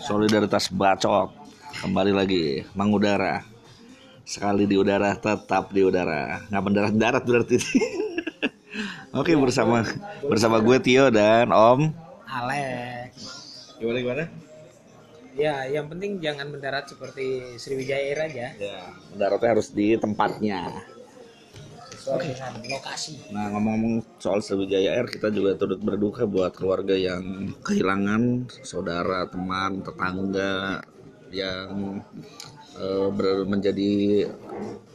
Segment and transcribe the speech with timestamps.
[0.00, 1.28] Solidaritas bacot
[1.84, 3.44] kembali lagi mengudara.
[4.24, 6.40] Sekali di udara tetap di udara.
[6.48, 7.60] Nggak mendarat darat berarti.
[9.20, 9.84] Oke bersama
[10.24, 11.92] bersama gue Tio dan Om.
[12.24, 13.12] Alex.
[13.76, 14.24] Gimana gimana?
[15.36, 18.46] Ya, yang penting jangan mendarat seperti Sriwijaya Air aja.
[18.58, 18.80] Ya,
[19.14, 20.68] mendaratnya harus di tempatnya.
[22.10, 23.14] Sesuai dengan lokasi.
[23.30, 29.86] Nah ngomong-ngomong soal Sriwijaya Air kita juga turut berduka buat keluarga yang kehilangan saudara, teman,
[29.86, 30.82] tetangga
[31.30, 32.02] yang
[32.74, 34.26] eh, ber- menjadi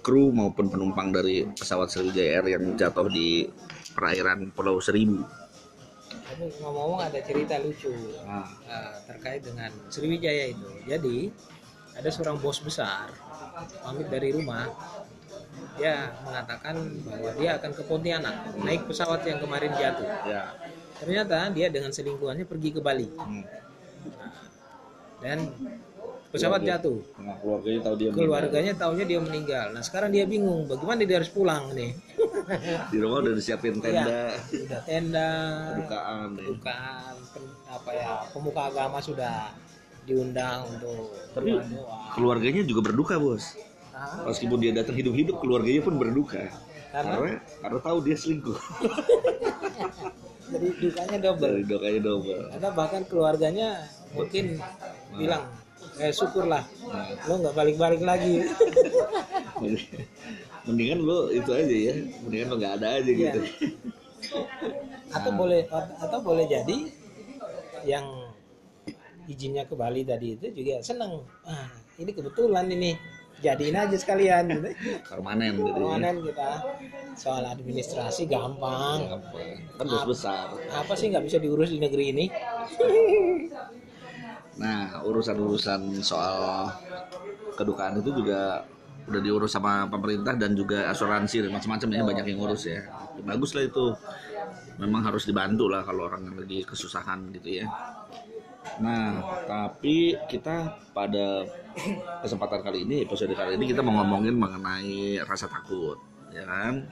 [0.03, 3.47] kru maupun penumpang dari pesawat Sriwijaya Air yang jatuh di
[3.95, 5.23] perairan Pulau Seribu.
[6.25, 7.95] Tapi ngomong-ngomong ada cerita lucu
[8.27, 8.43] Nah,
[9.07, 10.69] terkait dengan Sriwijaya itu.
[10.83, 11.31] Jadi
[11.95, 13.07] ada seorang bos besar
[13.79, 14.67] pamit dari rumah.
[15.75, 20.07] Dia mengatakan bahwa dia akan ke Pontianak naik pesawat yang kemarin jatuh.
[20.23, 20.55] ya.
[20.95, 23.43] Ternyata dia dengan selingkuhannya pergi ke Bali Hmm.
[25.19, 25.37] dan
[26.29, 26.79] pesawat Keluarga.
[26.79, 26.97] jatuh.
[27.17, 29.65] Nah, keluarganya tahu dia Keluarganya taunya dia meninggal.
[29.71, 31.95] Nah sekarang dia bingung bagaimana dia harus pulang nih.
[32.91, 35.29] di rumah udah disiapin tenda, Udah tenda,
[35.77, 36.29] bukaan.
[36.33, 36.43] ya.
[36.45, 39.51] bukan pen- apa ya pemuka agama sudah
[40.03, 41.49] diundang untuk Tapi
[42.13, 43.55] keluarganya juga berduka bos.
[43.95, 46.51] Nah, Meskipun dia datang hidup-hidup, keluarganya pun berduka.
[46.91, 47.15] Karena?
[47.15, 47.31] Karena
[47.63, 48.59] karena tahu dia selingkuh.
[50.51, 51.47] jadi dukanya double.
[51.47, 52.43] Dari dokanya double.
[52.51, 54.59] Karena bahkan keluarganya mungkin
[55.15, 55.47] bilang,
[55.95, 56.67] eh syukurlah
[57.27, 58.43] lo nggak balik-balik lagi.
[60.67, 61.93] Mendingan lo itu aja ya,
[62.25, 63.31] mendingan lo nggak ada aja Iya.
[63.31, 63.39] gitu.
[65.15, 65.63] atau boleh
[66.01, 66.91] atau boleh jadi
[67.87, 68.03] yang
[69.29, 71.21] izinnya ke Bali tadi itu juga seneng.
[71.45, 71.69] Ah,
[72.01, 72.97] ini kebetulan ini
[73.45, 74.69] jadiin aja sekalian gitu.
[75.05, 75.69] Permanen gitu.
[75.69, 75.73] ya.
[75.77, 76.49] Permanen kita
[77.15, 79.05] soal administrasi gampang.
[79.05, 79.39] Apa?
[79.77, 80.47] Kan bos besar.
[80.73, 82.25] Apa sih nggak bisa diurus di negeri ini?
[84.55, 86.71] Nah, urusan-urusan soal
[87.59, 88.63] kedukaan itu juga
[89.05, 92.81] udah diurus sama pemerintah dan juga asuransi dan macam-macam ya banyak yang ngurus ya.
[93.21, 93.93] Bagus lah itu.
[94.75, 97.65] Memang harus dibantu lah kalau orang yang lagi kesusahan gitu ya.
[98.81, 101.47] Nah, tapi kita pada
[102.23, 105.99] kesempatan kali ini, episode kali ini kita mau ngomongin mengenai rasa takut,
[106.33, 106.87] ya kan?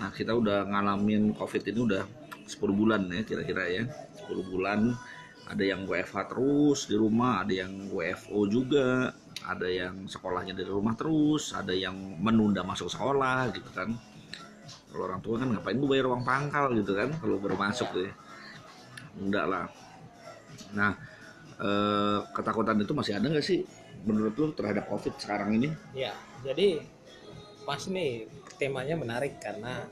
[0.00, 2.02] Nah, kita udah ngalamin COVID ini udah
[2.44, 3.84] 10 bulan ya kira-kira ya.
[4.26, 4.92] 10 bulan
[5.44, 9.12] ada yang WFH terus di rumah, ada yang WFO juga,
[9.44, 13.92] ada yang sekolahnya dari rumah terus, ada yang menunda masuk sekolah gitu kan.
[14.88, 18.10] Kalau orang tua kan ngapain lu bayar uang pangkal gitu kan kalau baru masuk ya.
[19.20, 19.66] Enggak lah.
[20.74, 20.92] Nah,
[21.58, 23.62] eh, ketakutan itu masih ada nggak sih
[24.04, 25.68] menurut lu terhadap COVID sekarang ini?
[25.96, 26.12] Ya,
[26.44, 26.82] jadi
[27.64, 28.28] pas nih
[28.60, 29.88] temanya menarik karena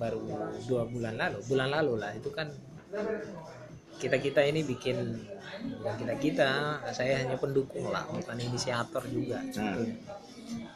[0.00, 0.22] baru
[0.64, 2.48] dua bulan lalu, bulan lalu lah itu kan
[4.00, 4.96] kita kita ini bikin
[5.60, 6.52] bukan kita kita,
[6.96, 9.44] saya hanya pendukung lah, bukan inisiator juga.
[9.52, 9.96] sebetulnya.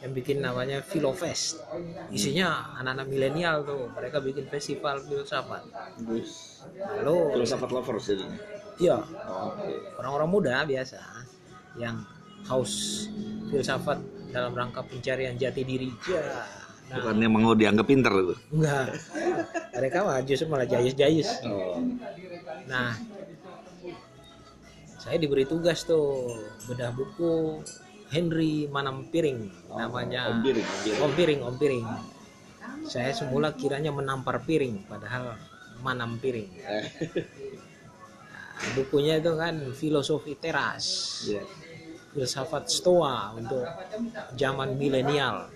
[0.04, 1.64] Yang bikin namanya Filofest,
[2.12, 5.64] isinya anak-anak milenial tuh, mereka bikin festival filsafat.
[7.00, 8.26] Lalu, Filsafat lovers jadi.
[8.78, 8.98] Iya.
[9.26, 9.70] Oke.
[10.00, 10.98] orang-orang muda biasa
[11.78, 12.02] yang
[12.46, 13.06] haus
[13.50, 13.98] filsafat
[14.30, 15.90] dalam rangka pencarian jati diri.
[16.10, 16.22] Ya
[16.90, 18.34] nah, Bukannya mau dianggap pinter itu.
[18.52, 18.86] enggak.
[19.74, 21.30] Mereka mah justru malah jayus-jayus.
[21.46, 21.78] Oh.
[22.66, 22.94] nah.
[24.98, 26.32] Saya diberi tugas tuh
[26.64, 27.60] bedah buku
[28.08, 30.32] Henry Manam Piring namanya.
[30.32, 31.00] Om Piring, Om Piring.
[31.04, 31.86] Om Piring Om Piring.
[32.84, 35.40] Saya semula kiranya menampar piring padahal
[35.80, 36.84] manam piring Eh,
[38.72, 40.86] bukunya itu kan filosofi teras
[41.28, 41.44] iya.
[42.16, 43.66] filsafat stoa untuk
[44.38, 45.50] zaman milenial.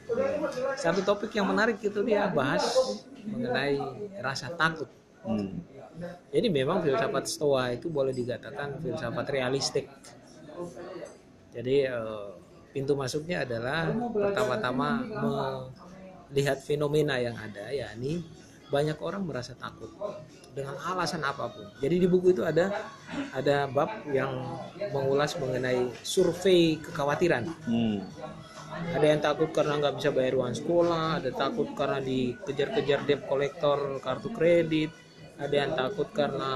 [0.77, 2.67] Satu topik yang menarik itu dia bahas
[3.25, 3.79] mengenai
[4.21, 4.91] rasa takut.
[5.25, 5.65] Hmm.
[6.31, 9.87] Jadi memang filsafat stoa itu boleh dikatakan filsafat realistik.
[11.55, 12.29] Jadi eh,
[12.71, 15.03] pintu masuknya adalah pertama-tama
[16.31, 18.23] melihat fenomena yang ada, yakni
[18.69, 19.89] banyak orang merasa takut
[20.53, 21.67] dengan alasan apa pun.
[21.81, 22.73] Jadi di buku itu ada
[23.33, 24.61] ada bab yang
[24.93, 27.49] mengulas mengenai survei kekhawatiran.
[27.65, 28.05] Hmm.
[28.95, 33.99] Ada yang takut karena nggak bisa bayar uang sekolah, ada takut karena dikejar-kejar debt kolektor
[33.99, 34.93] kartu kredit,
[35.41, 36.51] ada yang takut karena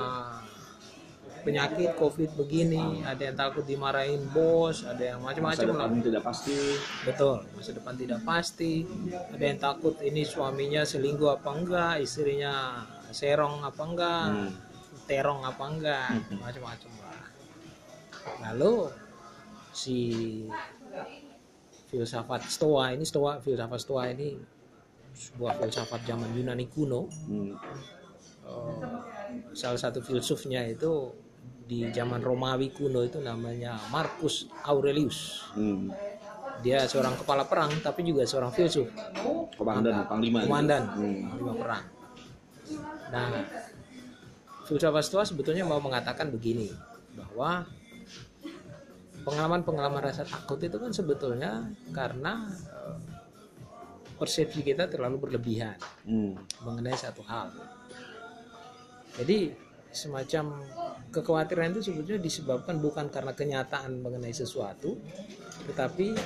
[1.43, 5.87] penyakit covid begini, ada yang takut dimarahin bos, ada yang macam-macam lah.
[5.91, 6.59] depan tidak pasti.
[7.03, 8.73] Betul, masa depan tidak pasti.
[9.35, 14.50] Ada yang takut ini suaminya selingkuh apa enggak, istrinya serong apa enggak, Hmm.
[15.05, 16.09] terong apa enggak,
[16.39, 17.23] macam-macam lah.
[18.49, 18.75] Lalu
[19.75, 19.99] si
[21.91, 24.37] filsafat Stoa ini Stoa filsafat Stoa ini
[25.12, 27.53] sebuah filsafat zaman Yunani kuno Hmm.
[28.43, 28.85] Eh,
[29.55, 31.15] salah satu filsufnya itu
[31.72, 35.48] di zaman Romawi kuno itu namanya Marcus Aurelius.
[35.56, 35.88] Hmm.
[36.60, 38.92] Dia seorang kepala perang tapi juga seorang filsuf,
[39.56, 40.44] Komandan, panglima.
[40.44, 41.32] komandan, Hmm.
[41.32, 41.84] panglima perang.
[43.08, 43.28] Nah,
[44.69, 46.69] filsafat Stoa sebetulnya mau mengatakan begini
[47.16, 47.64] bahwa
[49.24, 52.96] pengalaman-pengalaman rasa takut itu kan sebetulnya karena eh,
[54.20, 56.36] persepsi kita terlalu berlebihan Hmm.
[56.62, 57.48] mengenai satu hal.
[59.19, 60.65] Jadi semacam
[61.12, 64.97] kekhawatiran itu sebetulnya disebabkan bukan karena kenyataan mengenai sesuatu,
[65.69, 66.17] tetapi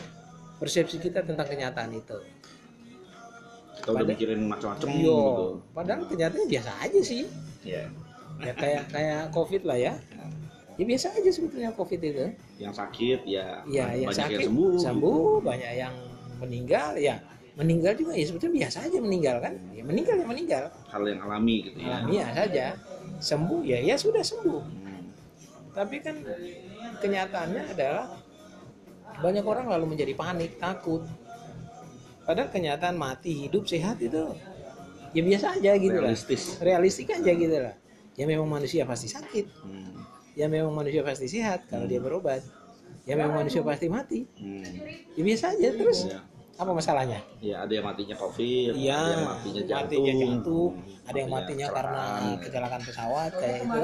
[0.57, 2.17] persepsi kita tentang kenyataan itu.
[3.77, 5.61] Kita udah mikirin macam-macam gitu.
[5.75, 7.23] Padahal kenyataannya biasa aja sih.
[7.67, 7.85] Iya.
[8.41, 9.95] Ya kayak kayak COVID lah ya.
[10.77, 12.25] Ya biasa aja sebetulnya COVID itu.
[12.61, 14.73] Yang sakit ya, Ya, yang banyak sakit yang sembuh.
[14.81, 15.95] sembuh, banyak yang
[16.41, 17.17] meninggal ya.
[17.57, 19.55] Meninggal juga ya sebetulnya biasa aja meninggal kan.
[19.73, 20.65] Ya meninggal ya meninggal.
[20.93, 22.05] Hal yang alami gitu ya.
[22.05, 22.67] Alamiah saja.
[23.19, 24.63] Sembuh ya ya sudah sembuh.
[24.63, 25.05] Hmm.
[25.73, 26.17] Tapi kan
[27.01, 28.07] kenyataannya adalah
[29.21, 31.05] banyak orang lalu menjadi panik, takut.
[32.27, 34.35] Padahal kenyataan mati, hidup, sehat itu
[35.17, 36.13] ya biasa aja gitu lah.
[36.13, 36.43] Realistis.
[36.61, 37.75] Realistik aja gitu lah.
[38.17, 39.47] Ya memang manusia pasti sakit.
[39.65, 40.05] Hmm.
[40.37, 42.45] Ya memang manusia pasti sehat kalau dia berobat.
[43.09, 44.29] Ya memang manusia pasti mati.
[44.37, 44.65] Hmm.
[45.17, 46.09] Ya biasa aja terus.
[46.11, 46.21] Ya.
[46.57, 47.21] Apa masalahnya?
[47.39, 51.09] Ya ada yang matinya covid, Iya, ada yang matinya jantung, matinya jantung, Hmm.
[51.09, 52.41] ada yang matinya karena kecelakaan.
[52.41, 53.81] kecelakaan pesawat kayak itu.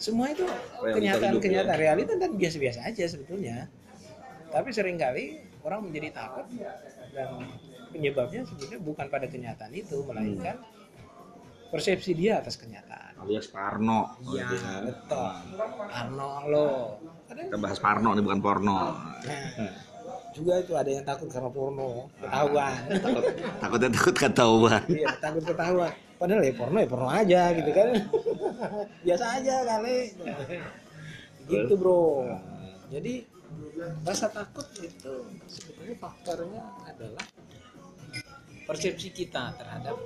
[0.00, 1.82] Semua itu Realita kenyataan hidup, kenyataan ya.
[1.82, 3.56] realita dan biasa-biasa aja sebetulnya.
[4.48, 5.24] Tapi sering kali
[5.60, 6.46] orang menjadi takut
[7.10, 7.28] dan
[7.90, 10.56] penyebabnya sebetulnya bukan pada kenyataan itu melainkan
[11.68, 13.18] persepsi dia atas kenyataan.
[13.20, 14.16] alias Parno.
[14.24, 14.80] Iya, gitu kan.
[14.86, 15.28] betul.
[15.92, 16.68] Arno lo.
[17.28, 18.78] Kita bahas Parno nih bukan porno.
[19.20, 19.89] Nah,
[20.34, 22.78] juga itu ada yang takut karena porno, ketahuan.
[23.04, 23.24] takut,
[23.60, 24.82] takutnya takut ketahuan.
[24.86, 25.92] Iya, takut ketahuan.
[26.20, 27.88] Padahal ya porno ya porno aja gitu kan.
[29.06, 29.98] Biasa aja kali.
[31.48, 32.28] Gitu, Bro.
[32.90, 33.14] Jadi
[34.04, 35.14] rasa takut itu
[35.48, 37.24] sebetulnya faktornya adalah
[38.68, 39.96] persepsi kita terhadap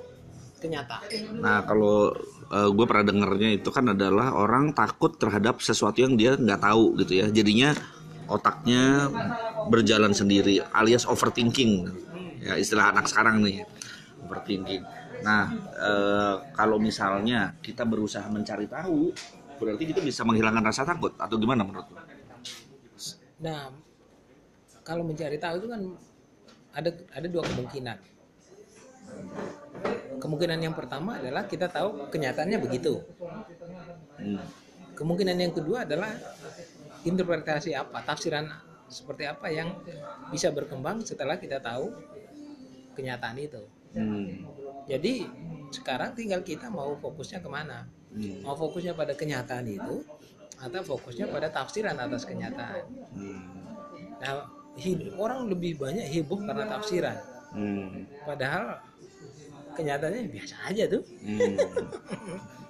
[0.63, 1.41] kenyataan.
[1.43, 2.15] Nah kalau
[2.49, 7.13] gue pernah dengernya itu kan adalah orang takut terhadap sesuatu yang dia nggak tahu gitu
[7.21, 7.27] ya.
[7.29, 7.75] Jadinya
[8.29, 9.09] otaknya
[9.69, 11.89] berjalan sendiri alias overthinking
[12.41, 13.65] ya istilah anak sekarang nih
[14.25, 14.83] overthinking.
[15.21, 19.13] Nah eh, kalau misalnya kita berusaha mencari tahu
[19.55, 22.01] berarti kita bisa menghilangkan rasa takut atau gimana menurut lo?
[23.39, 23.71] Nah,
[24.83, 25.81] kalau mencari tahu itu kan
[26.75, 27.97] ada ada dua kemungkinan.
[30.19, 33.03] Kemungkinan yang pertama adalah kita tahu kenyataannya begitu.
[34.19, 34.39] Hmm.
[34.95, 36.15] Kemungkinan yang kedua adalah
[37.05, 38.49] interpretasi apa, tafsiran
[38.89, 39.69] seperti apa yang
[40.29, 41.93] bisa berkembang setelah kita tahu
[42.97, 43.61] kenyataan itu.
[43.95, 44.45] Hmm.
[44.85, 45.25] Jadi
[45.73, 47.85] sekarang tinggal kita mau fokusnya ke mana?
[48.13, 48.41] Hmm.
[48.45, 50.05] Mau fokusnya pada kenyataan itu
[50.55, 52.83] atau fokusnya pada tafsiran atas kenyataan.
[53.13, 53.41] Hmm.
[54.21, 54.47] Nah,
[54.79, 57.17] hid- orang lebih banyak heboh karena tafsiran.
[57.51, 58.05] Hmm.
[58.23, 58.79] Padahal
[59.75, 61.03] kenyataannya biasa aja tuh.
[61.23, 61.55] Hmm.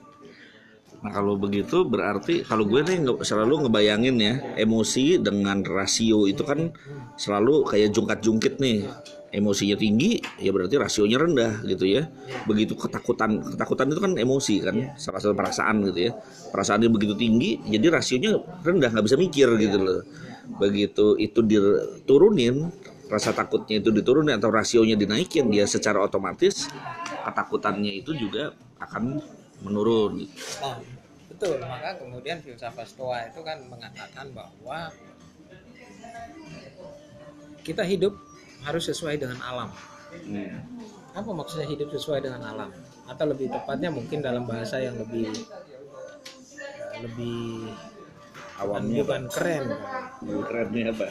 [1.06, 6.74] Nah kalau begitu berarti kalau gue nih selalu ngebayangin ya emosi dengan rasio itu kan
[7.14, 8.90] selalu kayak jungkat-jungkit nih.
[9.36, 12.10] Emosinya tinggi ya berarti rasionya rendah gitu ya.
[12.50, 16.12] Begitu ketakutan ketakutan itu kan emosi kan salah satu perasaan gitu ya.
[16.50, 20.02] Perasaannya begitu tinggi jadi rasionya rendah nggak bisa mikir gitu loh.
[20.58, 22.74] Begitu itu diturunin
[23.06, 26.66] rasa takutnya itu diturunin atau rasionya dinaikin dia secara otomatis
[27.22, 29.22] ketakutannya itu juga akan
[29.62, 30.26] menurun.
[30.62, 30.80] Nah,
[31.36, 31.60] betul.
[31.60, 34.90] Maka kemudian filsafat Stoa itu kan mengatakan bahwa
[37.68, 38.16] kita hidup
[38.64, 39.70] harus sesuai dengan alam.
[40.16, 40.64] Hmm.
[41.12, 42.72] Apa maksudnya hidup sesuai dengan alam?
[43.06, 47.70] Atau lebih tepatnya mungkin dalam bahasa yang lebih eh, lebih
[48.64, 49.66] awamnya bukan keren.
[50.24, 51.08] kerennya apa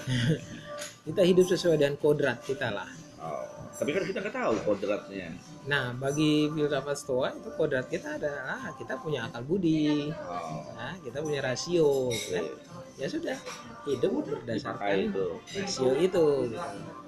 [1.05, 2.89] Kita hidup sesuai dengan kodrat kita lah.
[3.21, 3.64] oh.
[3.75, 5.29] Tapi kan kita nggak tahu kodratnya
[5.65, 10.77] Nah, bagi filsafat Stoa itu kodrat kita adalah kita punya akal budi, oh.
[10.77, 12.45] nah, kita punya rasio, kan?
[13.01, 13.33] Ya sudah,
[13.89, 15.27] hidup dipakai berdasarkan itu
[15.57, 16.01] rasio itu.
[16.05, 16.27] gitu.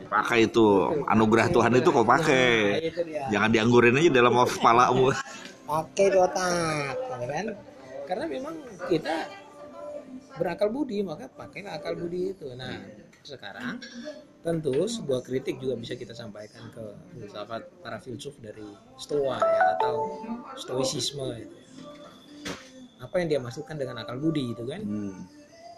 [0.00, 0.66] dipakai itu
[1.08, 2.44] anugerah Tuhan itu kau Nah, pakai
[2.90, 3.24] dia.
[3.32, 5.12] jangan dianggurin aja dalam kepalamu
[5.66, 7.46] Pakai di otak, gitu kan?
[8.06, 8.54] Karena memang
[8.86, 9.14] kita
[10.38, 12.46] berakal budi, maka pakailah akal budi itu.
[12.54, 12.72] Nah,
[13.26, 13.82] sekarang
[14.46, 16.84] tentu sebuah kritik juga bisa kita sampaikan ke
[17.18, 18.62] filsafat para filsuf dari
[18.94, 20.22] Stoa ya atau
[20.54, 21.56] Stoicisme itu.
[23.02, 24.78] Apa yang dia maksudkan dengan akal budi itu kan?
[24.86, 25.18] hmm.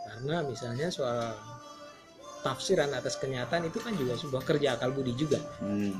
[0.04, 1.32] Karena misalnya soal
[2.44, 5.40] tafsiran atas kenyataan itu kan juga sebuah kerja akal budi juga.
[5.64, 5.96] Hmm.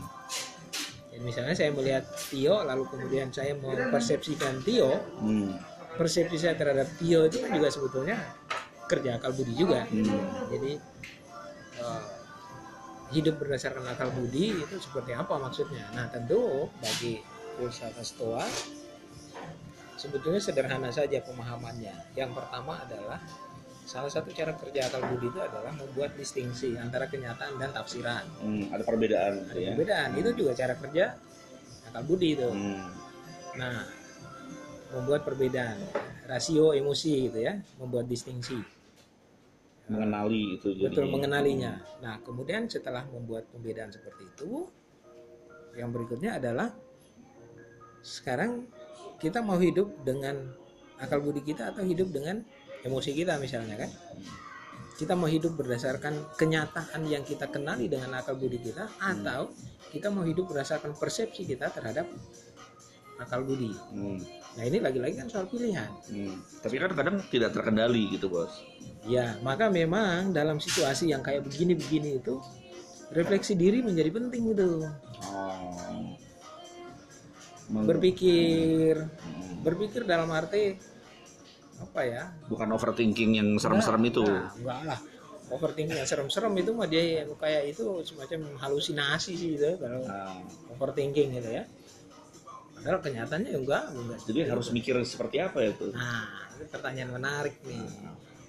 [1.09, 5.57] Jadi misalnya saya melihat Tio lalu kemudian saya mempersepsikan Tio Hmm.
[5.97, 8.17] persepsi saya terhadap Tio itu kan juga sebetulnya
[8.89, 10.49] kerja akal budi juga Hmm.
[10.53, 10.81] jadi
[13.09, 15.89] hidup berdasarkan akal budi itu seperti apa maksudnya?
[15.97, 17.25] Nah tentu bagi
[17.57, 18.45] filsafat stoa
[19.99, 22.15] sebetulnya sederhana saja pemahamannya.
[22.15, 23.19] Yang pertama adalah
[23.89, 28.25] salah satu cara kerja akal budi itu adalah membuat distingsi antara kenyataan dan tafsiran.
[28.39, 29.73] Hmm, ada perbedaan ada gitu ya.
[29.75, 30.09] perbedaan.
[30.21, 31.05] Itu juga cara kerja
[31.91, 32.49] akal budi itu.
[32.49, 32.85] Hmm.
[33.59, 33.83] nah
[34.95, 35.77] membuat perbedaan
[36.31, 38.55] rasio emosi gitu ya membuat distingsi
[39.89, 40.93] Mengenali itu jadi.
[40.93, 41.81] betul mengenalinya.
[42.05, 44.69] Nah, kemudian setelah membuat pembedaan seperti itu,
[45.77, 46.69] yang berikutnya adalah
[48.05, 48.69] sekarang
[49.19, 50.53] kita mau hidup dengan
[51.01, 52.45] akal budi kita atau hidup dengan
[52.85, 53.91] emosi kita misalnya kan?
[54.99, 59.49] Kita mau hidup berdasarkan kenyataan yang kita kenali dengan akal budi kita atau
[59.95, 62.05] kita mau hidup berdasarkan persepsi kita terhadap
[63.19, 63.73] akal budi.
[63.95, 64.19] Hmm.
[64.57, 65.87] Nah, ini lagi-lagi kan soal pilihan.
[66.09, 66.41] Hmm.
[66.65, 68.65] Tapi kan kadang tidak terkendali gitu bos.
[69.07, 72.41] Ya, maka memang dalam situasi yang kayak begini-begini itu
[73.13, 74.89] refleksi diri menjadi penting gitu.
[75.29, 76.17] Oh.
[77.69, 79.61] Berpikir, Hmm.
[79.61, 80.81] berpikir dalam arti
[81.79, 82.23] apa ya?
[82.51, 84.25] Bukan overthinking yang serem-serem itu.
[84.27, 85.01] Nah, enggak lah.
[85.49, 90.43] Overthinking yang serem-serem itu mah dia yang kayak itu semacam halusinasi sih itu kalau Nah,
[90.75, 91.65] overthinking gitu ya.
[92.79, 94.19] Padahal kenyataannya ya enggak, enggak.
[94.23, 95.91] jadi harus mikir seperti apa ya tuh?
[95.91, 97.83] Nah, ini pertanyaan menarik nih.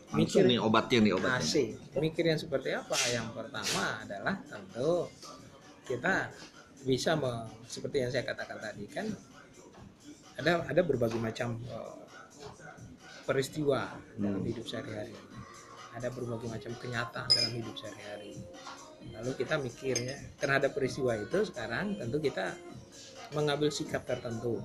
[0.09, 1.38] Langsung Mikir nih obatnya nih obatnya.
[1.38, 1.67] Asik.
[2.01, 2.98] Mikir yang seperti apa?
[3.13, 5.05] Yang pertama adalah tentu
[5.86, 6.33] kita
[6.86, 9.05] bisa me- seperti yang saya katakan tadi kan
[10.39, 11.93] ada ada berbagai macam eh,
[13.29, 13.86] peristiwa
[14.17, 15.13] dalam hidup sehari-hari.
[15.93, 18.33] Ada berbagai macam kenyataan dalam hidup sehari-hari.
[19.13, 22.57] Lalu kita mikirnya terhadap peristiwa itu sekarang tentu kita
[23.36, 24.62] mengambil sikap tertentu.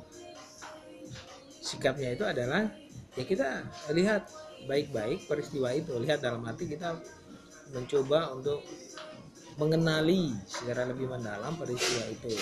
[1.64, 2.68] Sikapnya itu adalah
[3.14, 3.49] ya kita
[3.94, 4.26] lihat
[4.66, 6.99] baik-baik peristiwa itu lihat dalam arti kita
[7.73, 8.64] mencoba untuk
[9.54, 12.35] mengenali secara lebih mendalam peristiwa itu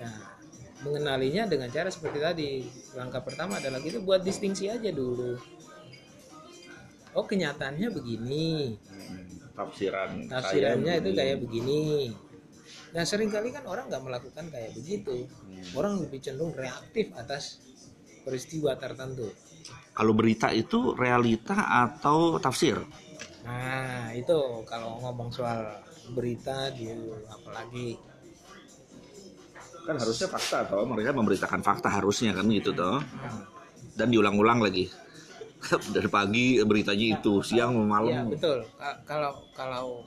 [0.00, 0.16] nah
[0.80, 2.50] mengenalinya dengan cara seperti tadi
[2.96, 5.36] langkah pertama adalah kita buat distingsi aja dulu
[7.14, 8.74] oh kenyataannya begini
[9.54, 10.24] Tafsiran.
[10.24, 11.18] tafsirannya itu begini.
[11.20, 11.80] kayak begini
[12.90, 15.78] nah sering kali kan orang nggak melakukan kayak begitu Hmm.
[15.78, 17.62] orang lebih cenderung reaktif atas
[18.22, 19.30] peristiwa tertentu
[19.90, 21.52] Kalau berita itu realita
[21.84, 22.80] atau tafsir?
[23.44, 24.32] Nah, itu
[24.64, 25.76] kalau ngomong soal
[26.10, 26.88] berita di
[27.28, 28.00] apalagi
[29.80, 33.00] Kan harusnya fakta toh, mereka memberitakan fakta harusnya kan gitu toh.
[33.96, 34.88] Dan diulang-ulang lagi.
[35.94, 38.28] Dari pagi beritanya itu, siang ya malam.
[38.30, 38.64] betul.
[38.76, 40.04] Ka- Kalau kalau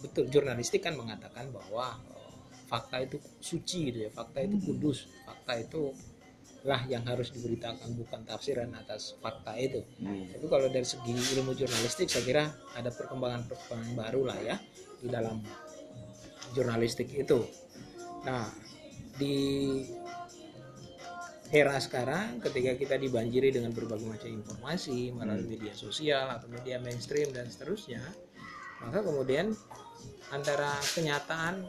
[0.00, 1.94] betul jurnalistik kan mengatakan bahwa
[2.70, 5.90] fakta itu suci gitu ya, fakta itu kudus, fakta itu
[6.60, 9.80] lah yang harus diberitakan bukan tafsiran atas fakta itu.
[9.98, 10.28] Hmm.
[10.28, 12.44] Tapi kalau dari segi ilmu jurnalistik saya kira
[12.76, 14.56] ada perkembangan-perkembangan baru lah ya
[15.00, 15.40] di dalam
[16.52, 17.48] jurnalistik itu.
[18.28, 18.44] Nah,
[19.16, 19.36] di
[21.50, 27.32] era sekarang ketika kita dibanjiri dengan berbagai macam informasi melalui media sosial atau media mainstream
[27.32, 28.04] dan seterusnya,
[28.84, 29.56] maka kemudian
[30.30, 31.66] antara kenyataan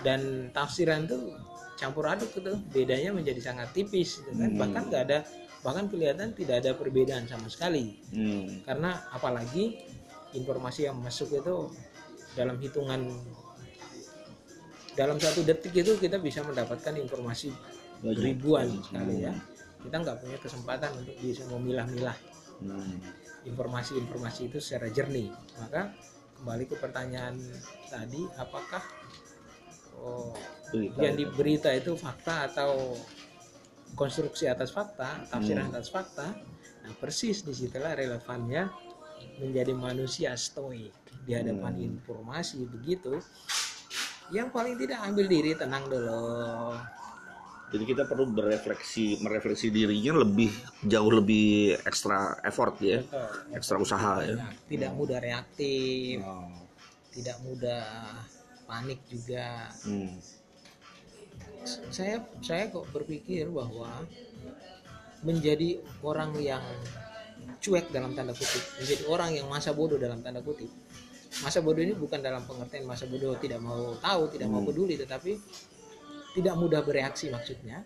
[0.00, 1.32] dan tafsiran itu
[1.76, 4.58] campur aduk gitu bedanya menjadi sangat tipis gitu kan Hmm.
[4.58, 5.18] bahkan nggak ada
[5.60, 8.64] bahkan kelihatan tidak ada perbedaan sama sekali Hmm.
[8.64, 9.76] karena apalagi
[10.32, 11.72] informasi yang masuk itu
[12.32, 13.08] dalam hitungan
[14.96, 17.52] dalam satu detik itu kita bisa mendapatkan informasi
[18.00, 18.20] Banyak.
[18.20, 19.32] ribuan sekali ya
[19.80, 22.16] kita nggak punya kesempatan untuk bisa memilah-milah
[22.56, 22.96] Hmm.
[23.44, 25.28] informasi-informasi itu secara jernih
[25.60, 25.92] maka
[26.36, 27.36] kembali ke pertanyaan
[27.86, 28.80] tadi apakah
[29.98, 30.32] oh,
[30.66, 31.20] Berita yang itu.
[31.22, 32.96] di berita itu fakta atau
[33.94, 35.72] konstruksi atas fakta, tafsiran Hmm.
[35.72, 36.34] atas fakta.
[36.84, 38.68] Nah, persis di situlah relevannya
[39.40, 40.92] menjadi manusia stoik
[41.24, 41.88] di hadapan Hmm.
[41.96, 43.18] informasi begitu.
[44.28, 46.74] Yang paling tidak ambil diri tenang dulu.
[47.66, 50.50] Jadi kita perlu berefleksi, merefleksi dirinya lebih
[50.86, 53.58] jauh lebih ekstra effort ya, Betul.
[53.58, 54.38] ekstra usaha ya.
[54.66, 56.46] Tidak mudah reaktif, Oh.
[57.10, 57.82] tidak mudah
[58.66, 59.70] panik juga.
[59.86, 60.18] Hmm.
[61.66, 64.06] saya saya kok berpikir bahwa
[65.26, 66.62] menjadi orang yang
[67.58, 70.70] cuek dalam tanda kutip menjadi orang yang masa bodoh dalam tanda kutip
[71.42, 74.70] masa bodoh ini bukan dalam pengertian masa bodoh tidak mau tahu tidak mau Hmm.
[74.70, 75.34] peduli tetapi
[76.38, 77.82] tidak mudah bereaksi maksudnya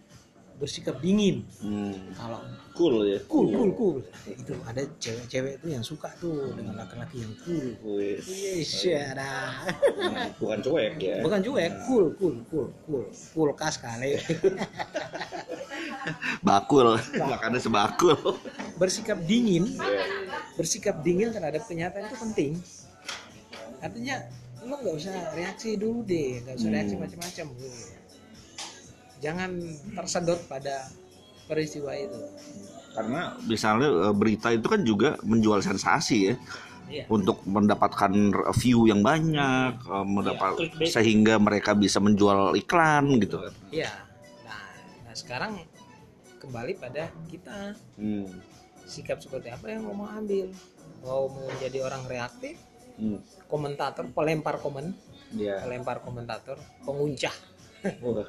[0.61, 1.49] bersikap dingin.
[1.65, 1.97] Hmm.
[2.13, 3.19] kalau Cool ya.
[3.29, 3.97] cool cool cool.
[4.25, 7.77] Itu ada cewek-cewek tuh yang suka tuh dengan laki-laki yang cool.
[8.25, 9.53] Yes, ada.
[10.01, 11.17] nah, bukan cuek ya.
[11.21, 13.05] bukan cuek cool cool cool cool.
[13.35, 14.17] Kulkas kali.
[16.47, 16.97] Bakul.
[17.17, 18.17] Makannya sebakul.
[18.77, 19.65] Bersikap dingin
[20.57, 22.53] bersikap dingin terhadap kenyataan itu penting.
[23.81, 24.29] Artinya
[24.61, 27.03] lo nggak usah reaksi dulu deh nggak usah reaksi Hmm.
[27.09, 27.47] macam-macam
[29.21, 29.61] jangan
[29.95, 30.89] tersedot pada
[31.47, 32.21] peristiwa itu.
[32.97, 36.35] Karena misalnya eh, berita itu kan juga menjual sensasi ya.
[36.91, 37.05] Iya.
[37.07, 38.11] Untuk mendapatkan
[38.59, 40.91] view yang banyak eh, mendapat clickbait.
[40.91, 43.55] sehingga mereka bisa menjual iklan gitu kan.
[43.71, 43.93] Iya.
[44.43, 44.65] Nah,
[45.07, 45.53] nah sekarang
[46.41, 47.77] kembali pada kita.
[48.01, 48.27] Hmm.
[48.91, 50.51] sikap seperti apa yang mau ambil?
[51.07, 52.59] Mau menjadi orang reaktif?
[52.99, 53.23] Hmm.
[53.47, 54.91] komentator pelempar komen.
[55.31, 55.63] Ya.
[55.63, 57.31] pelempar komentator penguncah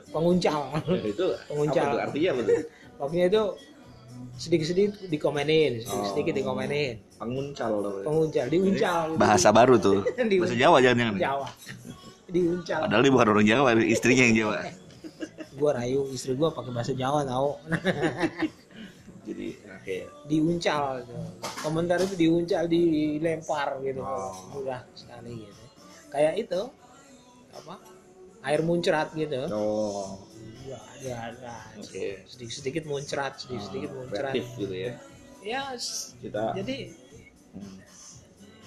[0.09, 0.61] Penguncal
[1.01, 1.83] itu Penguncal.
[1.83, 2.55] apa tuh artinya apa tuh?
[2.97, 3.43] Pokoknya itu
[4.37, 6.37] sedikit-sedikit dikomenin, sedikit-sedikit Oh.
[6.39, 6.95] dikomenin.
[7.17, 8.05] Penguncal namanya.
[8.05, 9.05] Penguncal, diuncal.
[9.15, 9.99] Bahasa baru tuh.
[10.41, 11.15] Bahasa Jawa jangan-jangan.
[11.17, 11.47] Jawa.
[12.27, 12.79] Diuncal.
[12.87, 14.55] Padahal dia bukan orang Jawa, istrinya yang Jawa.
[15.59, 17.53] Gua rayu istri gua pakai bahasa Jawa tahu.
[19.21, 19.97] Jadi oke.
[20.25, 21.13] diuncal gitu.
[21.61, 24.01] Komentar itu diuncal, dilempar gitu.
[24.01, 24.33] Oh.
[24.55, 25.63] Mudah sekali gitu.
[26.09, 26.61] Kayak itu
[27.53, 27.75] apa?
[28.41, 29.37] Air muncrat gitu.
[29.51, 30.17] Oh,
[30.61, 31.55] Ya, ya, ya.
[31.75, 32.05] oke.
[32.29, 34.31] Sedikit-sedikit muncrat, sedikit-sedikit muncrat.
[34.33, 34.93] Kreatif gitu ya.
[35.41, 35.61] Ya,
[36.21, 36.93] Kita jadi
[37.57, 37.77] hmm,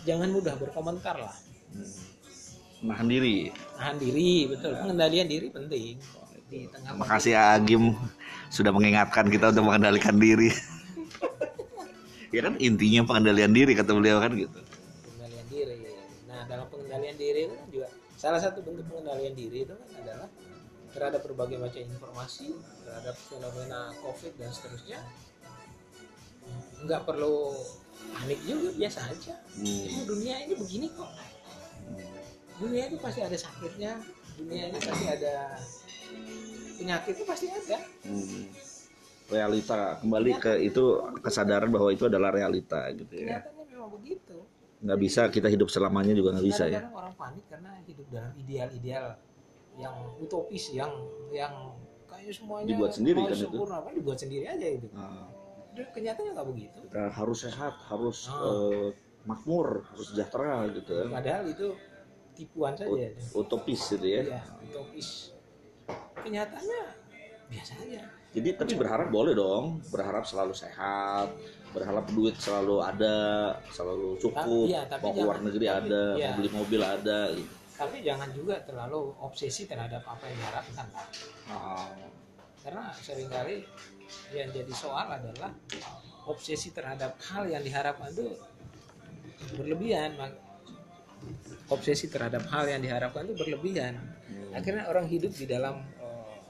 [0.03, 1.35] jangan mudah berkomentar lah.
[1.71, 2.03] hmm,
[2.83, 3.37] menahan diri.
[3.79, 4.75] Nahan diri, betul.
[4.75, 5.95] Pengendalian diri penting.
[6.51, 7.95] Di tengah Makasih ya Agim
[8.51, 10.51] sudah mengingatkan kita untuk mengendalikan diri.
[12.35, 14.59] ya kan intinya pengendalian diri kata beliau kan gitu.
[15.07, 15.77] pengendalian diri.
[16.27, 17.89] Nah, dalam pengendalian diri itu kan juga
[18.25, 20.29] salah satu bentuk pengendalian diri itu kan adalah
[20.97, 25.05] terhadap berbagai macam informasi, terhadap fenomena COVID dan seterusnya.
[26.89, 27.53] Nggak perlu
[28.17, 29.37] panik juga, biasa aja.
[29.61, 30.09] Hmm.
[30.09, 31.13] Dunia ini begini kok.
[32.65, 33.93] Dunia ini pasti ada sakitnya,
[34.41, 35.61] dunia ini pasti ada
[36.81, 37.79] penyakitnya pasti ada.
[38.09, 38.49] Hmm.
[39.29, 40.85] Realita kembali ke itu
[41.21, 43.45] kesadaran bahwa itu adalah realita gitu ya.
[43.45, 44.49] Kenyataannya memang begitu.
[44.85, 46.85] Nggak bisa kita hidup selamanya juga nggak bisa ya.
[46.93, 49.17] Orang panik karena hidup dalam ideal-ideal
[49.81, 50.93] yang utopis, yang
[51.33, 51.73] yang
[52.05, 53.49] kayak semuanya Dibuat sendiri kan itu?
[53.49, 54.87] sempurna, kan dibuat sendiri aja itu.
[54.93, 55.27] Nah,
[55.75, 56.79] kenyataannya nggak begitu.
[56.85, 58.89] kita harus sehat, harus eh,
[59.25, 61.07] makmur, harus sejahtera gitu ya.
[61.09, 61.69] Padahal itu
[62.37, 62.93] tipuan saja.
[62.93, 64.21] Ut- utopis gitu ya.
[64.21, 65.33] Iya, utopis.
[66.21, 66.83] Kenyataannya
[67.49, 68.03] biasa aja.
[68.35, 71.31] Jadi tapi berharap boleh dong, berharap selalu sehat,
[71.71, 73.19] berharap duit selalu ada,
[73.71, 76.27] selalu cukup, iya, tapi mau keluar jangan- negeri tapi- ada, iya.
[76.27, 77.19] mau beli mobil ada.
[77.31, 77.53] Gitu.
[77.75, 80.87] Tapi jangan juga terlalu obsesi terhadap apa yang diharapkan.
[81.51, 81.91] Ah,
[82.65, 83.61] Karena sering kali
[84.33, 85.53] yang jadi soal adalah
[86.25, 88.33] obsesi terhadap hal yang diharapkan itu
[89.53, 90.17] berlebihan.
[91.69, 93.95] Obsesi terhadap hal yang diharapkan itu berlebihan.
[94.01, 94.57] hmm.
[94.57, 95.85] Akhirnya orang hidup di dalam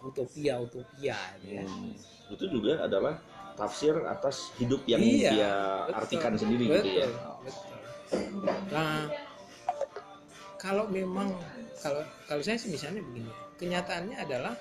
[0.05, 1.64] utopia utopia gitu ya.
[1.64, 1.93] Hmm.
[2.29, 3.17] Itu juga adalah
[3.55, 5.53] tafsir atas hidup yang Iya, dia
[5.87, 5.95] betul.
[6.05, 7.09] artikan sendiri betul, gitu ya.
[7.40, 7.79] betul.
[8.71, 8.99] Nah,
[10.59, 11.29] kalau memang
[11.81, 14.55] kalau kalau saya sih misalnya begini, kenyataannya adalah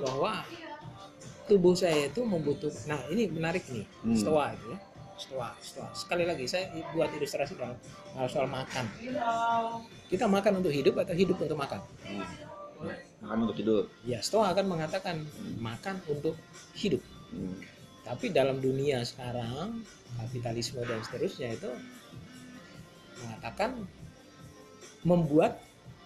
[0.00, 0.40] bahwa
[1.44, 2.96] tubuh saya itu membutuhkan.
[2.96, 4.16] Nah, ini menarik nih, Hmm.
[4.16, 4.78] stoa itu ya.
[5.14, 5.88] Stoa, stoa.
[5.94, 7.76] Sekali lagi saya buat ilustrasi dalam
[8.26, 8.82] soal makan.
[10.10, 11.78] Kita makan untuk hidup atau hidup untuk makan?
[12.02, 12.24] Hmm.
[13.24, 13.84] Makan untuk hidup.
[14.04, 15.24] Ya, stoa akan mengatakan
[15.56, 16.36] makan untuk
[16.76, 17.00] hidup.
[17.32, 17.56] Hmm.
[18.04, 19.80] Tapi dalam dunia sekarang,
[20.20, 21.72] kapitalisme dan seterusnya itu
[23.24, 23.80] mengatakan
[25.08, 25.56] membuat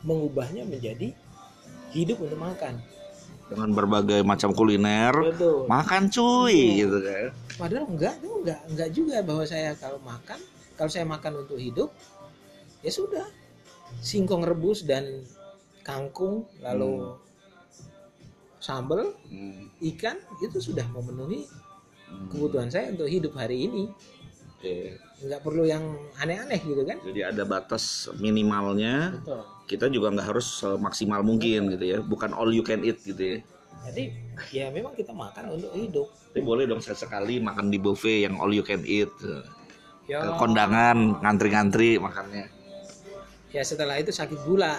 [0.07, 1.11] mengubahnya menjadi
[1.91, 2.79] hidup untuk makan.
[3.49, 5.65] Dengan berbagai macam kuliner, Betul.
[5.67, 7.33] makan cuy gitu kan.
[7.57, 10.39] Padahal enggak, enggak, enggak juga bahwa saya kalau makan,
[10.77, 11.91] kalau saya makan untuk hidup,
[12.85, 13.27] ya sudah.
[14.05, 15.25] Singkong rebus dan
[15.89, 17.17] kangkung lalu
[18.61, 19.73] sambal, Hmm.
[19.81, 21.49] ikan itu sudah memenuhi
[22.09, 22.29] Hmm.
[22.29, 23.89] kebutuhan saya untuk hidup hari ini.
[24.59, 25.01] Oke.
[25.25, 25.83] Enggak perlu yang
[26.19, 26.99] aneh-aneh gitu kan?
[27.01, 29.17] Jadi ada batas minimalnya.
[29.17, 29.41] Betul.
[29.71, 31.99] Kita juga nggak harus maksimal mungkin gitu ya.
[32.03, 33.39] Bukan all you can eat gitu ya.
[33.89, 34.05] Jadi
[34.51, 36.11] ya memang kita makan untuk hidup.
[36.35, 39.09] Tapi boleh dong sekali makan di buffet yang all you can eat.
[40.09, 42.58] Ya, kondangan ngantri-ngantri makannya.
[43.59, 44.79] Ya setelah itu sakit gula.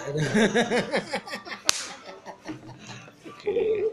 [3.28, 3.92] Oke.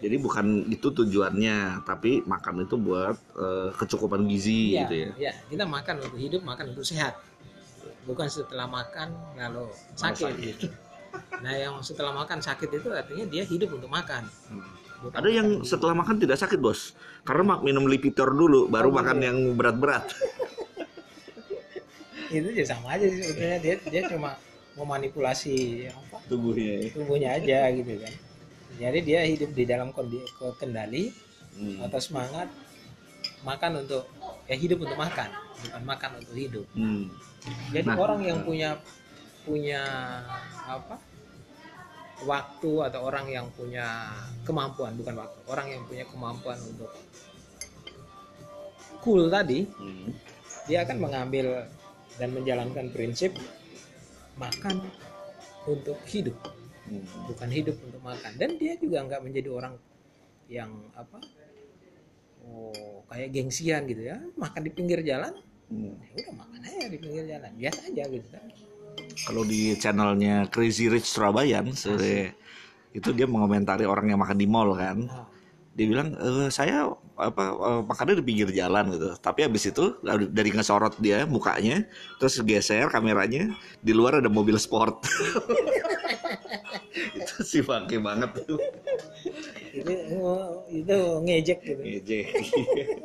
[0.00, 5.10] Jadi bukan itu tujuannya, tapi makan itu buat eh, kecukupan gizi Iya, gitu ya.
[5.18, 7.18] ya, kita makan untuk hidup, makan untuk sehat.
[8.08, 10.24] Bukan setelah makan lalu sakit.
[10.30, 10.56] sakit.
[10.56, 10.68] gitu.
[11.42, 14.30] Nah, yang setelah makan sakit itu artinya dia hidup untuk makan.
[15.02, 16.94] Bukan Ada yang setelah makan tidak sakit bos,
[17.26, 19.34] karena mak minum Lipitor dulu, baru Oh, makan iya.
[19.34, 20.06] yang berat-berat.
[22.30, 24.38] itu juga sama aja sih sebetulnya dia dia cuma
[24.72, 26.72] memanipulasi apa Tubuhnya.
[26.78, 26.88] ya.
[26.90, 28.14] tubuhnya aja gitu kan.
[28.72, 30.24] Jadi dia hidup di dalam kondi-
[30.56, 31.10] kendali
[31.50, 31.82] Hmm.
[31.82, 32.46] atau semangat
[33.42, 34.06] makan untuk
[34.46, 35.28] ya hidup untuk makan
[35.60, 37.10] bukan makan untuk hidup Hmm.
[37.68, 37.98] jadi Nah.
[37.98, 38.78] orang yang punya
[39.42, 39.82] punya
[40.62, 40.96] apa
[42.22, 46.92] waktu atau orang yang punya kemampuan bukan waktu orang yang punya kemampuan untuk
[49.00, 50.12] cool tadi Hmm.
[50.64, 51.66] dia akan mengambil
[52.20, 53.32] dan menjalankan prinsip
[54.36, 54.84] makan
[55.64, 56.36] untuk hidup.
[56.90, 57.06] Hmm.
[57.30, 58.34] bukan hidup untuk makan.
[58.34, 59.74] Dan dia juga nggak menjadi orang
[60.50, 61.22] yang apa
[62.42, 64.18] oh kayak gengsian gitu ya.
[64.36, 65.32] Makan di pinggir jalan
[65.70, 65.94] Hmm.
[66.18, 67.50] ya udah makan aja di pinggir jalan.
[67.54, 68.42] Biasa aja gitu kan.
[69.22, 72.34] Kalau di channelnya Crazy Rich Surabayan, sore
[72.90, 75.06] itu dia mengomentari orang yang makan di mall kan.
[75.06, 75.30] Nah,
[75.70, 79.12] Dia bilang "Eh, saya apa eh, makannya di pinggir jalan gitu.
[79.20, 80.00] Tapi habis itu
[80.32, 81.84] dari ngesorot dia mukanya,
[82.16, 83.52] terus geser kameranya
[83.84, 85.04] di luar ada mobil sport.
[87.18, 88.60] itu sih bangke banget tuh.
[89.70, 89.92] itu
[90.72, 92.26] itu ngejek gitu Ngejek.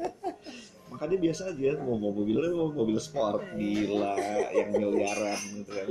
[0.95, 4.15] Makanya biasa aja mau mau mobilnya mau mobil sport gila
[4.56, 5.88] yang miliaran gitu kan.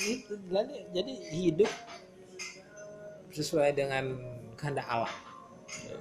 [0.00, 1.72] itu jadi, jadi hidup
[3.36, 4.16] sesuai dengan
[4.56, 5.12] kehendak alam
[5.84, 5.99] ya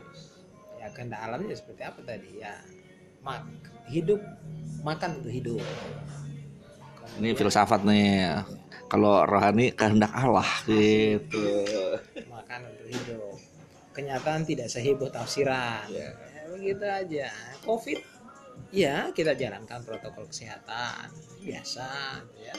[0.94, 2.56] kehendak alamnya seperti apa tadi ya.
[3.24, 3.42] Mak
[3.90, 4.22] hidup
[4.86, 5.64] makan untuk hidup.
[7.20, 8.46] Ini filsafat nih.
[8.90, 11.46] Kalau rohani kehendak Allah gitu.
[12.30, 13.38] makan untuk hidup.
[13.94, 15.86] Kenyataan tidak seheboh tafsiran.
[15.92, 16.16] Ya.
[16.16, 17.28] Ya, begitu aja.
[17.66, 18.00] Covid
[18.70, 21.12] ya kita jalankan protokol kesehatan.
[21.44, 21.88] Biasa
[22.40, 22.56] ya.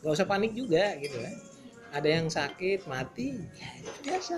[0.00, 1.32] Nggak usah panik juga gitu ya.
[1.92, 4.34] Ada yang sakit mati ya itu biasa.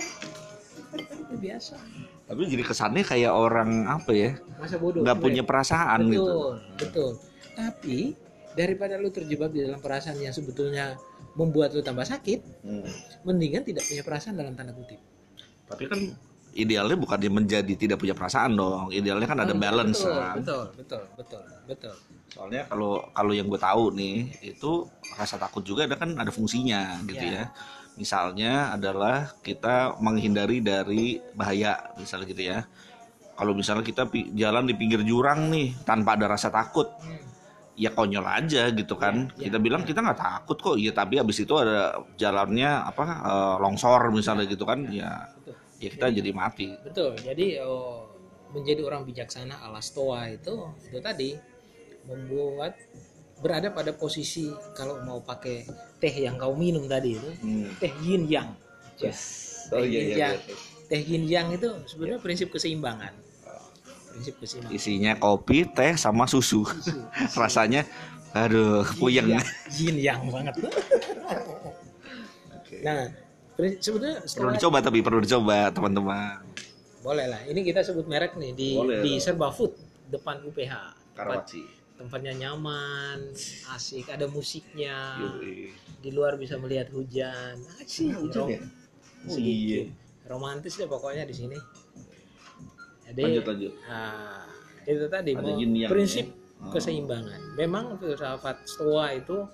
[0.96, 1.76] Itu biasa
[2.28, 4.30] Tapi jadi kesannya kayak orang apa ya?
[4.60, 6.34] masa bodoh nggak punya perasaan betul gitu.
[6.76, 7.10] betul
[7.54, 7.98] tapi
[8.52, 10.98] daripada lu terjebak di dalam perasaan yang sebetulnya
[11.34, 12.84] membuat lu tambah sakit Hmm.
[13.22, 14.98] mendingan tidak punya perasaan dalam tanda kutip
[15.64, 16.00] Tapi kan
[16.52, 18.88] idealnya bukan dia menjadi tidak punya perasaan dong.
[18.90, 20.34] Idealnya kan ada Oh, balance betul, kan.
[20.40, 21.94] betul betul betul betul
[22.28, 26.98] Soalnya kalau kalau yang gue tahu nih itu rasa takut juga ada kan ada fungsinya
[27.06, 27.44] gitu Ya.
[27.46, 27.77] ya.
[27.98, 32.58] Misalnya adalah kita menghindari dari bahaya misalnya gitu ya.
[33.34, 36.90] Kalau misalnya kita jalan di pinggir jurang nih tanpa ada rasa takut,
[37.78, 39.30] ya konyol aja gitu kan.
[39.34, 43.02] Ya, ya, kita bilang kita nggak takut kok, iya tapi habis itu ada jalannya apa
[43.06, 46.74] eh, longsor misalnya gitu kan, ya betul ya kita jadi mati.
[46.82, 48.10] betul jadi oh,
[48.50, 51.38] menjadi orang bijaksana ala stoa itu itu tadi
[52.08, 52.74] membuat
[53.38, 55.62] berada pada posisi kalau mau pakai
[55.96, 57.70] teh yang kau minum tadi itu Hmm.
[57.76, 58.50] teh yin yang
[59.70, 60.16] Oh iya Yin iya.
[60.16, 60.34] yang.
[60.34, 60.56] iya.
[60.86, 63.14] teh yin yang itu sebenarnya prinsip keseimbangan
[64.10, 66.66] prinsip keseimbangan Isinya kopi, teh sama susu.
[67.38, 67.86] Rasanya
[68.30, 69.30] aduh puyeng.
[69.30, 70.54] Yin yang, yin yang banget
[72.52, 72.76] Oke.
[72.82, 73.06] nah
[73.78, 76.42] sebetulnya Perlu dicoba tapi perlu dicoba teman-teman.
[76.98, 79.72] boleh lah ini kita sebut merek nih di Boleh di serba food
[80.08, 80.72] depan UPH
[81.14, 81.62] Karawaci.
[81.98, 83.18] Tempatnya nyaman
[83.68, 85.74] asik ada musiknya Yoi.
[85.98, 88.60] di luar bisa melihat hujan asik Ah, hujan ya?
[89.26, 89.90] Oh, Iya.
[90.24, 91.58] romantis deh pokoknya di sini
[93.04, 93.72] jadi Lanjut lanjut.
[93.82, 94.46] nah,
[94.84, 96.36] itu tadi Ada mau prinsip ya.
[96.58, 96.70] Oh.
[96.70, 99.46] keseimbangan memang filsafat stoa itu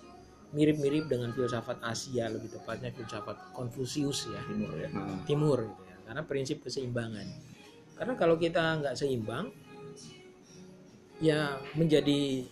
[0.52, 4.88] mirip-mirip dengan filsafat Asia lebih tepatnya filsafat Konfusius ya Timur ya.
[4.88, 7.26] Nah, timur gitu ya karena prinsip keseimbangan
[7.94, 9.48] karena kalau kita nggak seimbang
[11.18, 12.42] ya menjadi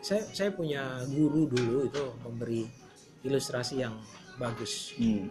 [0.00, 2.64] saya saya punya guru dulu itu memberi
[3.20, 3.92] ilustrasi yang
[4.36, 5.28] bagus hmm.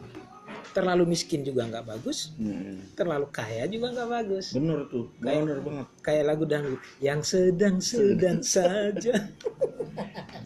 [0.69, 2.77] terlalu miskin juga nggak bagus Hmm.
[2.93, 5.09] terlalu kaya juga nggak bagus Bener tuh.
[5.17, 5.87] Kayak- Bener banget.
[5.99, 9.13] kayak lagu dangdut yang sedang-sedang saja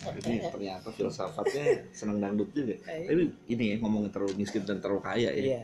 [0.03, 2.75] Ini ternyata filsafatnya senang dangdut juga.
[2.85, 3.07] Iya.
[3.07, 5.31] Tapi ini ya ngomongin terlalu miskin dan terlalu kaya ya.
[5.31, 5.61] iya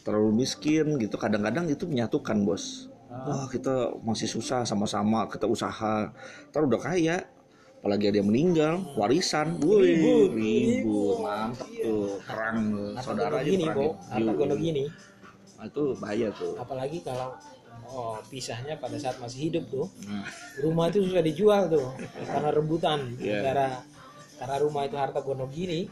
[0.00, 2.88] Terlalu miskin gitu kadang-kadang itu menyatukan bos.
[3.14, 6.10] Wah kita masih susah sama-sama kita usaha.
[6.50, 7.22] Ntar udah kaya.
[7.78, 12.56] Apalagi ada yang meninggal, warisan, woi, Ribut, ribut, mantep tuh, perang
[12.96, 13.92] saudara aja bo?
[14.08, 14.88] Harta gono gini?
[15.60, 16.56] Nah, itu bahaya tuh.
[16.56, 17.36] apalagi kalau
[17.84, 19.84] oh pisahnya pada saat masih hidup tuh.
[20.08, 20.24] Nah,
[20.64, 21.92] rumah itu susah dijual tuh
[22.24, 23.44] karena rebutan Iya.
[23.52, 23.68] karena
[24.40, 25.84] karena rumah itu harta gono gini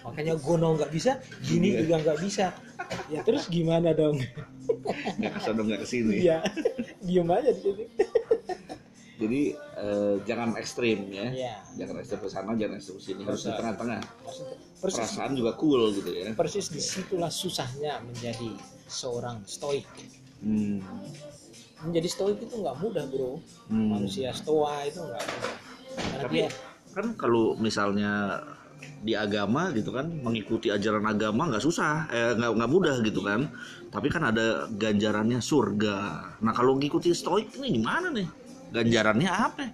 [0.00, 1.78] makanya gono nggak bisa gini Iya.
[1.82, 2.46] juga nggak bisa
[3.06, 4.16] ya terus gimana dong
[5.16, 6.14] nggak ke sana nggak ke sini.
[6.20, 6.38] iya
[7.00, 7.84] diem aja di situ
[9.18, 11.26] Jadi eh, jangan ekstrim ya.
[11.26, 11.54] Iya.
[11.74, 13.22] Jangan ekstrim ke sana, jangan ekstrim ke sini.
[13.26, 13.98] Harus di tengah-tengah.
[14.78, 16.30] persis Perasaan juga cool gitu ya.
[16.32, 18.54] persis di situlah susahnya menjadi
[18.86, 19.90] seorang stoik
[20.38, 20.78] Hmm.
[21.82, 23.90] menjadi stoik itu nggak mudah bro Hmm.
[23.90, 25.54] manusia stoa itu nggak mudah
[25.98, 26.48] karena Tapi dia
[26.88, 28.38] kan kalau misalnya
[28.98, 33.46] di agama gitu kan mengikuti ajaran agama nggak susah eh nggak nggak mudah gitu kan.
[33.88, 35.96] Tapi kan ada ganjarannya surga.
[36.44, 38.28] Nah kalau ngikuti stoik ini gimana nih?
[38.68, 39.64] Ganjarannya apa?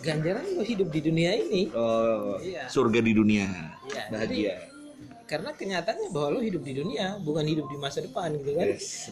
[0.00, 1.68] Ganjaran lo hidup di dunia ini.
[1.72, 2.68] Oh, Iya.
[2.68, 3.48] surga di dunia.
[3.88, 4.54] Iya, bahagia.
[5.24, 8.68] karena kenyataannya bahwa lo hidup di dunia bukan hidup di masa depan gitu kan.
[8.68, 9.08] Yes,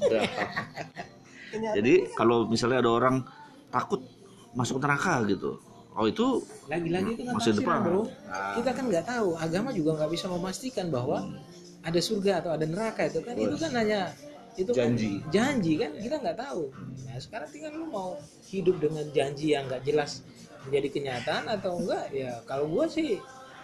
[1.76, 3.24] jadi kalau misalnya ada orang
[3.68, 4.04] takut
[4.52, 5.56] masuk neraka gitu
[5.92, 6.26] oh itu
[6.68, 7.78] lagi-lagi itu kan tafsiran, depan.
[7.85, 8.55] bro Ah.
[8.57, 11.18] kita kan nggak tahu agama juga nggak bisa memastikan bahwa
[11.83, 14.00] ada surga atau ada neraka itu kan itu kan hanya
[14.52, 15.20] itu kan Janji.
[15.33, 16.68] janji kan kita nggak tahu
[17.09, 18.16] nah sekarang tinggal lu mau
[18.48, 20.24] hidup dengan janji yang nggak jelas
[20.68, 23.18] menjadi kenyataan atau enggak ya kalau gua sih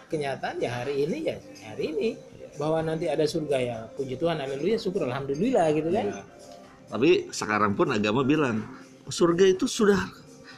[0.09, 1.37] kenyataan ya hari ini ya
[1.69, 2.09] hari ini
[2.59, 6.25] bahwa nanti ada surga ya puji Tuhan haleluya syukur alhamdulillah gitu kan Ya.
[6.89, 8.65] Tapi sekarang pun agama bilang
[9.05, 10.01] surga itu sudah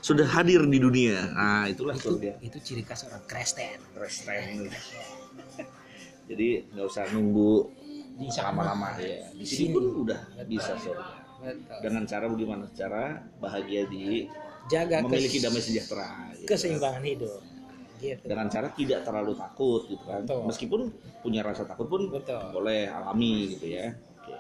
[0.01, 1.31] sudah hadir di dunia.
[1.33, 2.33] Nah, itulah itu surga.
[2.41, 4.69] itu ciri khas orang Kristen Kristen.
[6.31, 7.69] Jadi nggak usah nunggu
[8.21, 9.33] lama-lama ya.
[9.33, 11.21] Di sini pun udah bisa surga.
[11.41, 11.79] Betul.
[11.81, 12.65] Dengan cara bagaimana?
[12.77, 13.05] Cara
[13.41, 14.29] bahagia di
[14.69, 16.31] jaga memiliki damai sejahtera.
[16.37, 16.47] gitu.
[16.47, 17.41] keseimbangan hidup
[18.01, 20.23] gitu Dengan cara tidak terlalu takut gitu kan.
[20.25, 20.45] Betul.
[20.49, 20.81] Meskipun
[21.21, 22.41] punya rasa takut pun Betul.
[22.53, 23.93] boleh alami gitu ya.
[24.21, 24.37] Oke.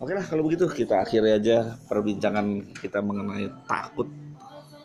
[0.00, 4.08] Oke lah kalau begitu kita akhiri aja perbincangan kita mengenai takut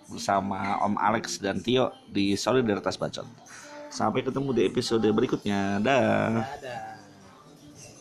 [0.09, 3.27] bersama Om Alex dan Tio di Solidaritas Bacot.
[3.91, 5.79] Sampai ketemu di episode berikutnya.
[5.79, 6.43] Dah.
[6.43, 6.94] ada